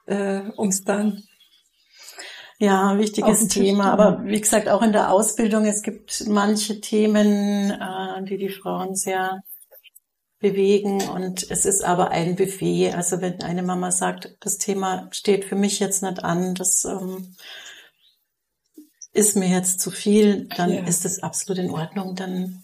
[0.05, 1.23] äh, um es dann
[2.59, 3.91] ja, wichtiges Thema.
[3.91, 8.95] Aber wie gesagt, auch in der Ausbildung, es gibt manche Themen, äh, die die Frauen
[8.95, 9.43] sehr
[10.39, 12.93] bewegen und es ist aber ein Buffet.
[12.93, 17.35] Also wenn eine Mama sagt, das Thema steht für mich jetzt nicht an, das ähm,
[19.13, 20.83] ist mir jetzt zu viel, dann Ja.
[20.85, 22.63] ist es absolut in Ordnung, dann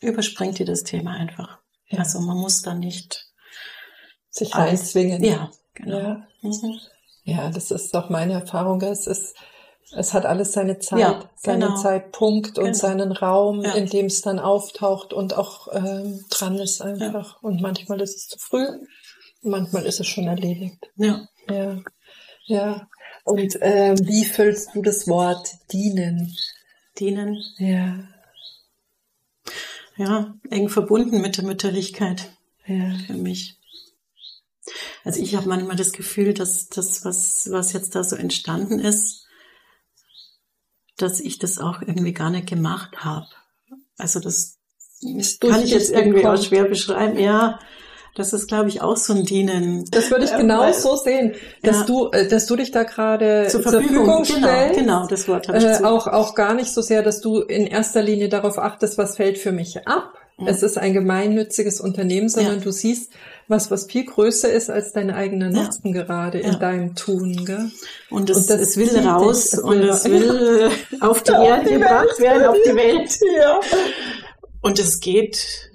[0.00, 1.58] überspringt ihr das Thema einfach.
[1.86, 2.00] Ja.
[2.00, 3.26] Also man muss da nicht.
[4.28, 5.22] Sich reinzwingen.
[5.22, 5.98] Ja, genau.
[5.98, 6.28] Ja.
[6.42, 6.78] Mhm.
[7.22, 8.82] Ja, das ist auch meine Erfahrung.
[8.82, 9.34] Es ist,
[9.92, 11.76] es hat alles seine Zeit, Ja, seinen genau.
[11.76, 12.76] Zeitpunkt und Genau.
[12.76, 13.72] seinen Raum, Ja.
[13.74, 17.42] in dem es dann auftaucht und auch ähm, dran ist einfach.
[17.42, 18.66] Und manchmal ist es zu früh,
[19.42, 20.78] manchmal ist es schon erledigt.
[20.96, 21.28] Ja.
[21.50, 21.82] Ja,
[22.46, 22.88] ja.
[23.24, 26.34] Und ähm, wie füllst du das Wort dienen?
[26.98, 28.04] Dienen, Ja,
[29.96, 32.30] ja, eng verbunden mit der Mütterlichkeit
[32.66, 33.56] ja, für mich.
[35.04, 39.23] Also ich habe manchmal das Gefühl, dass das, was, was jetzt da so entstanden ist,
[40.96, 43.26] dass ich das auch irgendwie gar nicht gemacht habe.
[43.98, 44.58] Also das
[45.40, 47.18] kann ich jetzt irgendwie auch schwer beschreiben.
[47.18, 47.58] Ja,
[48.16, 49.84] das ist, glaube ich, auch so ein Dienen.
[49.90, 51.84] Das würde ich Äh, genau weil- so sehen, dass Ja.
[51.86, 54.78] du, äh, dass du dich da gerade zur Verfügung, genau, stellst.
[54.78, 55.84] genau, das Wort habe ich Äh, zu.
[55.84, 59.36] auch, auch gar nicht so sehr, dass du in erster Linie darauf achtest, was fällt
[59.38, 60.12] für mich ab.
[60.46, 62.60] Es ist ein gemeinnütziges Unternehmen, sondern Ja.
[62.64, 63.12] du siehst
[63.46, 65.62] was, was viel größer ist als deine eigenen Ja.
[65.64, 66.48] Nutzen gerade Ja.
[66.52, 67.44] in deinem Tun.
[67.44, 67.70] Gell?
[68.10, 70.70] Und es, und das es will raus es und will es will
[71.00, 73.18] auf die Erde gebracht werden, auf die Welt.
[73.38, 73.60] Ja.
[74.60, 75.70] Und es geht,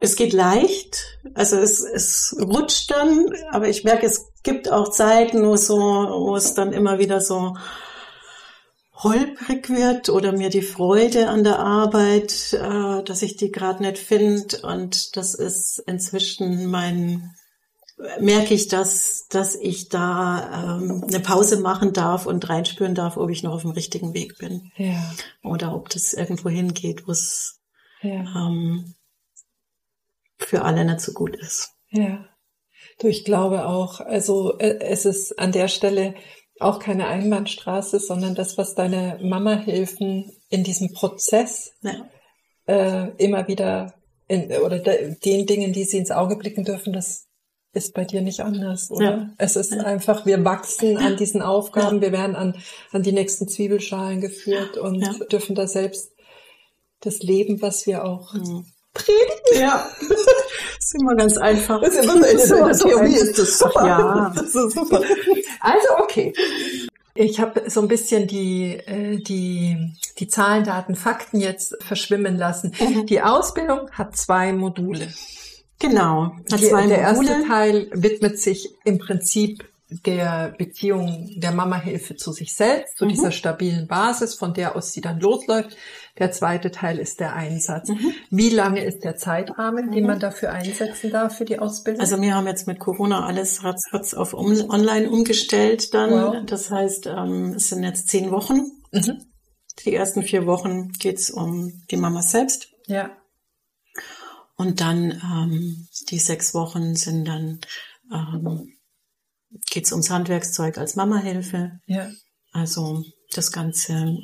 [0.00, 1.18] es geht leicht.
[1.34, 6.36] Also es, es rutscht dann, aber ich merke, es gibt auch Zeiten, wo so, wo
[6.36, 7.56] es dann immer wieder so
[9.02, 13.98] holprig wird oder mir die Freude an der Arbeit, äh, dass ich die gerade nicht
[13.98, 14.60] finde.
[14.62, 17.34] Und das ist inzwischen mein,
[18.20, 23.30] merke ich, dass, dass ich da ähm, eine Pause machen darf und reinspüren darf, ob
[23.30, 27.60] ich noch auf dem richtigen Weg bin Ja, oder ob das irgendwo hingeht, wo es
[28.02, 28.94] ja, ähm,
[30.38, 31.70] für alle nicht so gut ist.
[31.90, 32.26] ja.
[32.98, 36.14] Du, ich glaube auch, also äh, es ist an der Stelle
[36.60, 42.06] auch keine Einbahnstraße, sondern das, was deine Mama-Hilfen in diesem Prozess Ja,
[42.66, 43.94] äh, immer wieder
[44.28, 47.26] in, oder de, den Dingen, die sie ins Auge blicken dürfen, das
[47.72, 49.04] ist bei dir nicht anders, oder?
[49.04, 49.30] Ja.
[49.38, 49.82] Es ist Ja.
[49.84, 52.56] einfach, wir wachsen an diesen Aufgaben, wir werden an,
[52.92, 56.12] an die nächsten Zwiebelschalen geführt und dürfen da selbst
[57.00, 58.66] das Leben, was wir auch Mhm.
[58.92, 59.60] predigen.
[59.60, 59.88] ja.
[60.78, 61.80] ist immer ganz einfach.
[61.80, 63.22] Das ist immer- in der immer so Theorie einfach.
[63.22, 63.86] ist das super.
[63.86, 64.32] Ja.
[64.34, 65.02] Das ist super.
[65.60, 66.32] Also okay.
[67.14, 72.72] Ich habe so ein bisschen die, äh, die, die Zahlen, Daten, Fakten jetzt verschwimmen lassen.
[72.80, 73.04] Mhm.
[73.06, 75.08] Die Ausbildung hat zwei Module.
[75.80, 76.32] Genau.
[76.52, 77.48] Hat Die, zwei der erste Module.
[77.48, 79.64] Teil widmet sich im Prinzip
[80.06, 83.08] der Beziehung der Mama-Hilfe zu sich selbst, zu Mhm.
[83.10, 85.76] dieser stabilen Basis, von der aus sie dann losläuft.
[86.18, 87.88] Der zweite Teil ist der Einsatz.
[87.88, 88.12] Mhm.
[88.30, 92.00] Wie lange ist der Zeitrahmen, den man dafür einsetzen darf für die Ausbildung?
[92.00, 96.10] Also wir haben jetzt mit Corona alles ratzfatz auf online umgestellt dann.
[96.10, 96.36] Wow.
[96.46, 98.60] Das heißt, ähm, es sind jetzt zehn Wochen.
[98.92, 99.24] mhm.
[99.84, 102.68] Die ersten vier Wochen geht's um die Mama selbst.
[102.86, 103.10] ja.
[104.56, 107.60] Und dann ähm, die sechs Wochen sind dann
[108.12, 108.74] ähm,
[109.66, 111.80] geht's ums Handwerkszeug als Mamahilfe.
[111.86, 112.10] Ja.
[112.52, 114.18] Also das ganze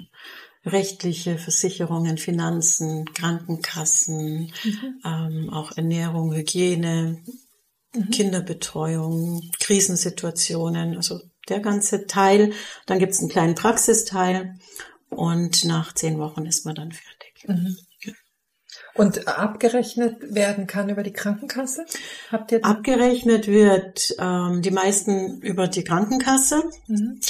[0.65, 4.53] rechtliche, Versicherungen, Finanzen, Krankenkassen,
[5.05, 7.23] ähm, auch Ernährung, Hygiene,
[8.11, 12.53] Kinderbetreuung, Krisensituationen, also der ganze Teil.
[12.87, 14.59] Dann gibt's einen kleinen Praxisteil
[15.09, 17.45] und nach zehn Wochen ist man dann fertig.
[17.47, 17.77] Mhm.
[18.97, 21.85] Und abgerechnet werden kann über die Krankenkasse?
[22.31, 26.65] Habt ihr Abgerechnet wird ähm, die meisten über die Krankenkasse.
[26.87, 27.21] Mhm.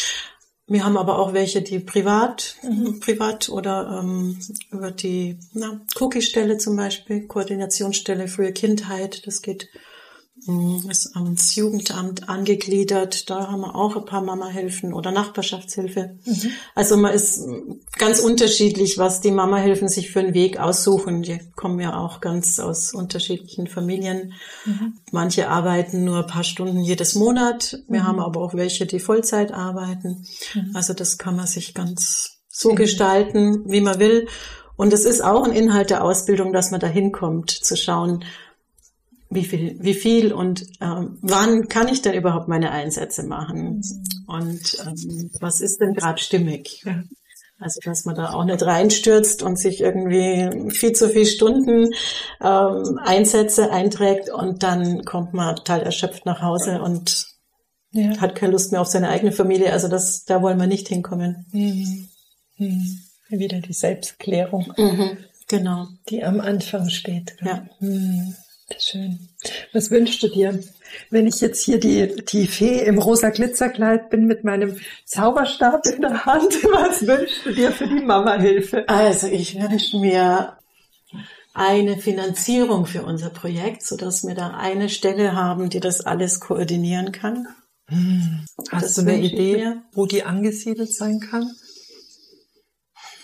[0.69, 2.57] Wir haben aber auch welche, die privat,
[3.01, 4.37] privat oder ähm,
[4.73, 9.69] über die na, Cookie-Stelle zum Beispiel, Koordinationsstelle für Kindheit, das geht,
[10.89, 16.19] ist ans Jugendamt angegliedert, da haben wir auch ein paar Mama-Hilfen oder Nachbarschaftshilfe.
[16.75, 17.41] Also man ist
[17.99, 21.23] ganz unterschiedlich, was die Mama-Hilfen sich für einen Weg aussuchen.
[21.23, 24.35] Die kommen ja auch ganz aus unterschiedlichen Familien.
[25.11, 27.79] Manche arbeiten nur ein paar Stunden jedes Monat.
[27.89, 30.25] Wir haben aber auch welche, die Vollzeit arbeiten.
[30.75, 34.29] Also das kann man sich ganz so gestalten, wie man will.
[34.77, 38.25] Und es ist auch ein Inhalt der Ausbildung, dass man da hinkommt, zu schauen,
[39.31, 43.83] wie viel, wie viel und ähm, wann kann ich denn überhaupt meine Einsätze machen?
[44.27, 46.83] Und ähm, was ist denn gerade stimmig?
[46.85, 47.03] Ja.
[47.59, 51.91] Also dass man da auch nicht reinstürzt und sich irgendwie viel zu viel Stunden
[52.43, 57.27] ähm, Einsätze einträgt und dann kommt man total erschöpft nach Hause und
[57.93, 58.19] Ja.
[58.21, 59.73] hat keine Lust mehr auf seine eigene Familie.
[59.73, 61.47] Also das, da wollen wir nicht hinkommen.
[61.53, 62.09] Mhm.
[62.59, 62.99] Mhm.
[63.31, 64.73] Wieder die Selbstklärung,
[65.49, 65.87] Genau.
[66.11, 67.37] die am Anfang steht.
[67.43, 67.67] Ja.
[67.81, 68.35] Mhm.
[68.79, 69.29] Schön.
[69.73, 70.59] Was wünschst du dir?
[71.11, 76.03] Wenn ich jetzt hier die, die Fee im rosa Glitzerkleid bin mit meinem Zauberstab in
[76.03, 78.89] der Hand, was wünschst du dir für die Mama-Hilfe?
[78.89, 80.59] Also ich wünsche mir
[81.55, 86.41] eine Finanzierung für unser Projekt, so dass wir da eine Stelle haben, die das alles
[86.41, 87.47] koordinieren kann.
[87.89, 88.45] Hm.
[88.73, 91.53] Hast das du eine Idee, wo die angesiedelt sein kann?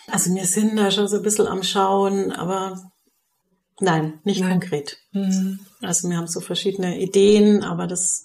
[0.07, 2.92] Also wir sind da schon so ein bisschen am Schauen, aber
[3.83, 4.53] nein, nicht nein.
[4.53, 4.99] konkret.
[5.12, 5.61] Mhm.
[5.83, 8.25] Also wir haben so verschiedene Ideen, aber das,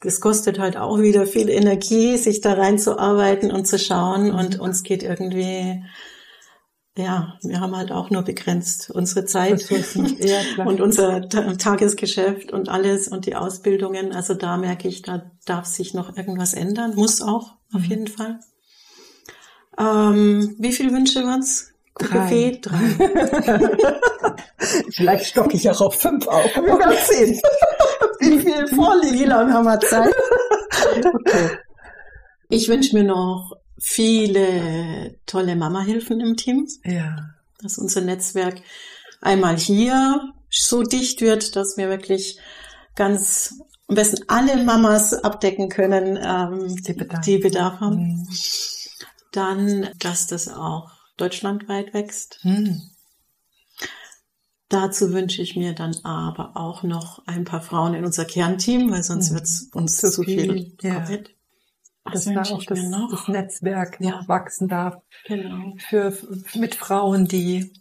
[0.00, 4.28] das kostet halt auch wieder viel Energie, sich da reinzuarbeiten und zu schauen.
[4.28, 4.34] Mhm.
[4.34, 5.84] Und uns geht irgendwie,
[6.96, 9.68] ja, wir haben halt auch nur begrenzt unsere Zeit
[10.18, 14.12] ja, und unser Tagesgeschäft und alles und die Ausbildungen.
[14.12, 17.90] Also da merke ich, da darf sich noch irgendwas ändern, muss auch auf mhm.
[17.90, 18.40] jeden Fall.
[19.78, 21.72] Ähm, wie viele Wünsche waren's?
[21.98, 22.58] Drei.
[22.60, 22.96] Drei.
[24.90, 26.44] Vielleicht stocke ich auch auf fünf auf.
[26.56, 27.40] Werden sehen.
[28.20, 29.18] Wie viel vorliegt?
[29.18, 30.14] Wie lange haben wir Zeit?
[30.96, 31.58] Okay.
[32.48, 36.66] Ich wünsche mir noch viele tolle Mama-Hilfen im Team.
[36.84, 37.16] Ja.
[37.60, 38.56] Dass unser Netzwerk
[39.20, 42.38] einmal hier so dicht wird, dass wir wirklich
[42.94, 43.54] ganz
[43.88, 47.24] am besten alle Mamas abdecken können, ähm, die, Bedarf.
[47.24, 47.96] die Bedarf haben.
[47.96, 48.28] Mhm
[49.36, 52.38] dann, dass das auch deutschlandweit wächst.
[52.42, 52.82] Hm.
[54.74, 59.02] Dazu wünsche ich mir dann aber auch noch ein paar Frauen in unser Kernteam, weil
[59.02, 59.34] sonst hm.
[59.34, 61.06] wird es uns zu, zu viel, viel ja.
[62.10, 64.22] Dass da auch das, das, Netzwerk ja.
[64.26, 64.96] wachsen darf.
[65.26, 65.74] Genau.
[65.78, 67.72] Für, für, mit Frauen, die,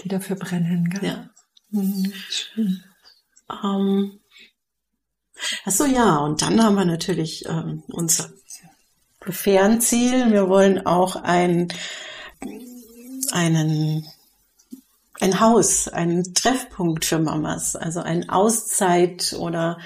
[0.00, 0.88] die dafür brennen.
[0.88, 1.04] Gell?
[1.04, 1.30] Ja.
[1.70, 2.12] Mhm.
[2.30, 2.82] Schön.
[3.50, 4.20] Ähm,
[5.64, 8.30] Achso, ja, und dann haben wir natürlich ähm, unser
[9.20, 10.32] Fernziel.
[10.32, 11.68] Wir wollen auch ein,
[13.32, 14.06] einen,
[15.20, 19.78] ein Haus, einen Treffpunkt für Mamas, also ein Auszeit oder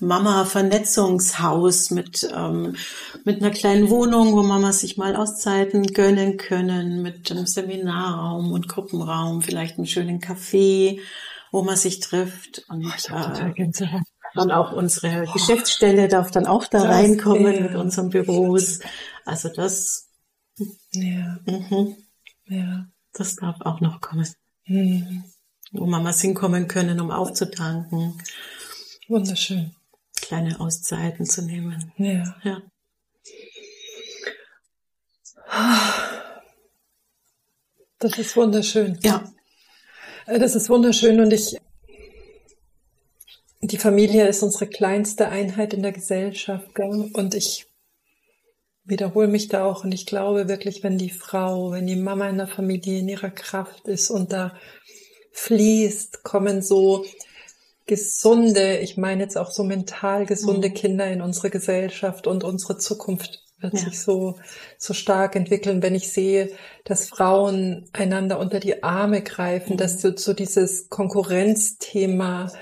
[0.00, 2.76] Mama-Vernetzungshaus mit, ähm,
[3.24, 8.68] mit einer kleinen Wohnung, wo Mamas sich mal Auszeiten gönnen können, mit einem Seminarraum und
[8.68, 11.00] Gruppenraum, vielleicht einen schönen Café,
[11.50, 12.64] wo man sich trifft.
[12.68, 13.88] Und, äh,
[14.34, 18.80] dann auch unsere Geschäftsstelle darf dann auch da reinkommen mit unseren Büros.
[19.24, 20.10] Also das,
[20.92, 21.38] ja.
[21.46, 21.96] Mhm.
[22.46, 22.86] ja.
[23.12, 24.26] das darf auch noch kommen.
[24.66, 25.24] Mhm.
[25.72, 28.20] Wo Mamas hinkommen können, um aufzutanken.
[29.08, 29.74] Wunderschön.
[30.16, 31.92] Kleine Auszeiten zu nehmen.
[31.96, 32.36] Ja.
[32.42, 32.62] ja.
[37.98, 38.98] Das ist wunderschön.
[39.02, 39.30] Ja.
[40.26, 41.58] Das ist wunderschön und ich
[43.66, 46.74] die Familie ist unsere kleinste Einheit in der Gesellschaft.
[46.74, 47.10] Gell?
[47.14, 47.66] Und ich
[48.84, 52.36] wiederhole mich da auch und ich glaube wirklich, wenn die Frau, wenn die Mama in
[52.36, 54.54] der Familie in ihrer Kraft ist und da
[55.32, 57.04] fließt, kommen so
[57.86, 60.74] gesunde, ich meine jetzt auch so mental gesunde mhm.
[60.74, 63.80] Kinder in unsere Gesellschaft und unsere Zukunft wird ja.
[63.80, 64.38] sich so,
[64.78, 66.50] so stark entwickeln, wenn ich sehe,
[66.84, 69.78] dass Frauen einander unter die Arme greifen, mhm.
[69.78, 72.52] dass so, so dieses Konkurrenzthema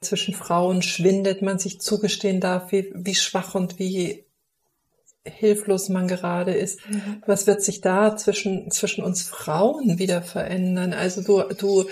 [0.00, 4.24] zwischen Frauen schwindet, man sich zugestehen darf, wie, wie schwach und wie
[5.30, 6.86] hilflos man gerade ist.
[6.88, 7.22] Mhm.
[7.26, 10.92] Was wird sich da zwischen, zwischen uns Frauen wieder verändern?
[10.92, 11.88] Also du, du,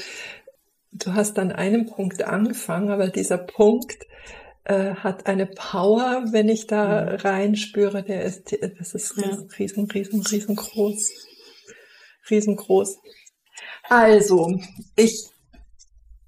[0.92, 4.06] du hast an einem Punkt angefangen, aber dieser Punkt
[4.64, 7.08] äh, hat eine Power, wenn ich da mhm.
[7.16, 11.10] reinspüre, der ist, das ist riesen, riesen, riesen, riesengroß.
[12.30, 12.98] Riesengroß.
[13.88, 14.60] Also,
[14.96, 15.28] ich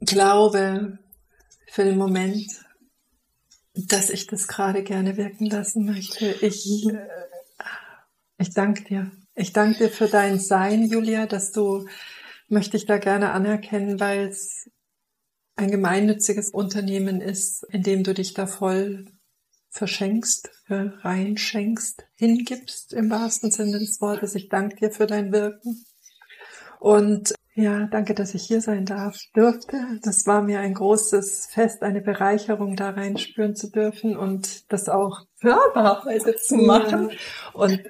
[0.00, 0.98] glaube,
[1.66, 2.46] für den Moment,
[3.74, 6.26] dass ich das gerade gerne wirken lassen möchte.
[6.40, 7.06] Ich, äh,
[8.38, 9.12] ich danke dir.
[9.34, 11.86] Ich danke dir für dein Sein, Julia, dass du,
[12.48, 14.68] möchte ich da gerne anerkennen, weil es
[15.56, 19.06] ein gemeinnütziges Unternehmen ist, in dem du dich da voll
[19.70, 24.34] verschenkst, reinschenkst, hingibst im wahrsten Sinne des Wortes.
[24.34, 25.84] Ich danke dir für dein Wirken.
[26.80, 29.76] Und ja, danke, dass ich hier sein darf, durfte.
[30.02, 35.26] Das war mir ein großes Fest, eine Bereicherung da reinspüren zu dürfen und das auch
[35.40, 37.10] hörbar heute zu machen.
[37.10, 37.16] Ja.
[37.54, 37.82] Und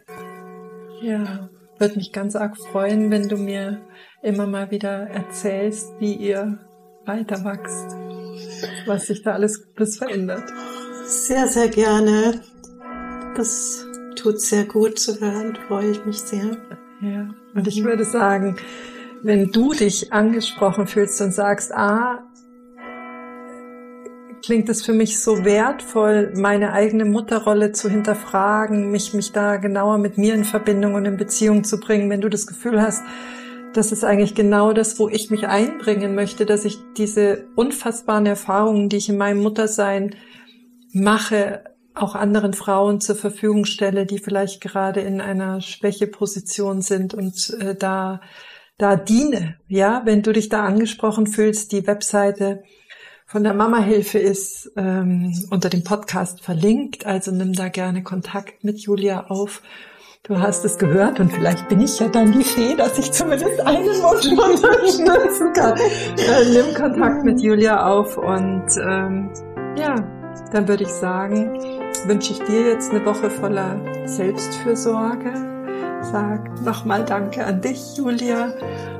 [1.03, 3.81] ja, würde mich ganz arg freuen, wenn du mir
[4.23, 6.59] immer mal wieder erzählst, wie ihr
[7.05, 7.97] weiter wachst,
[8.87, 10.45] was sich da alles, alles verändert.
[11.05, 12.41] Sehr, sehr gerne.
[13.37, 16.57] Das tut sehr gut zu hören, freue ich mich sehr.
[17.01, 18.57] Ja, und ich würde sagen,
[19.23, 22.25] wenn du dich angesprochen fühlst und sagst, ah,
[24.43, 29.99] klingt es für mich so wertvoll, meine eigene Mutterrolle zu hinterfragen, mich, mich da genauer
[29.99, 33.03] mit mir in Verbindung und in Beziehung zu bringen, wenn du das Gefühl hast,
[33.75, 38.89] das ist eigentlich genau das, wo ich mich einbringen möchte, dass ich diese unfassbaren Erfahrungen,
[38.89, 40.17] die ich in meinem Muttersein
[40.93, 41.63] mache,
[41.95, 47.75] auch anderen Frauen zur Verfügung stelle, die vielleicht gerade in einer Schwächeposition sind und äh,
[47.75, 48.21] da
[48.81, 49.57] da diene.
[49.69, 52.63] Ja, wenn du dich da angesprochen fühlst, die Webseite
[53.27, 58.65] von der Mama Hilfe ist ähm, unter dem Podcast verlinkt, also nimm da gerne Kontakt
[58.65, 59.63] mit Julia auf.
[60.23, 63.61] Du hast es gehört und vielleicht bin ich ja dann die Fee, dass ich zumindest
[63.61, 64.27] einen Wunsch
[65.07, 65.79] unterstützen kann.
[65.79, 69.31] Äh, nimm Kontakt mit Julia auf und ähm,
[69.77, 69.95] ja,
[70.53, 71.59] dann würde ich sagen,
[72.07, 75.60] wünsche ich dir jetzt eine Woche voller Selbstfürsorge.
[76.03, 78.53] Sag nochmal Danke an dich, Julia.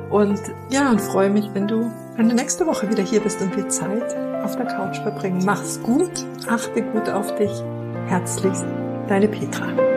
[0.09, 0.39] Und
[0.69, 3.69] ja, und freue mich, wenn du, wenn du nächste Woche wieder hier bist und wir
[3.69, 5.43] Zeit auf der Couch verbringen.
[5.45, 7.51] Mach's gut, achte gut auf dich.
[8.07, 8.65] Herzlichst,
[9.07, 9.90] deine Petra.